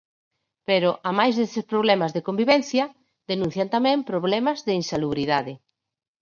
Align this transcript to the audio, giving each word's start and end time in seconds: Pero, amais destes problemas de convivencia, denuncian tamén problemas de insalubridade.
Pero, 0.69 0.89
amais 1.09 1.35
destes 1.39 1.65
problemas 1.73 2.11
de 2.15 2.25
convivencia, 2.27 2.83
denuncian 3.31 3.67
tamén 3.75 4.07
problemas 4.11 4.57
de 4.67 4.73
insalubridade. 4.81 5.53